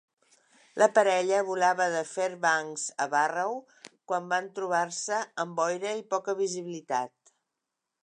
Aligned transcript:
La 0.81 0.87
parella 0.95 1.41
volava 1.49 1.87
de 1.97 2.01
Fairbanks 2.13 2.87
a 3.07 3.07
Barrow 3.13 3.55
quan 3.93 4.35
van 4.35 4.51
trobar-se 4.59 5.23
amb 5.45 5.57
boira 5.63 5.97
i 6.05 6.07
poca 6.17 6.41
visibilitat. 6.45 7.37